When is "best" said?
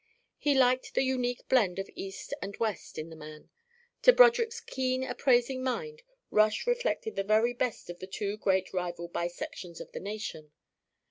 7.53-7.87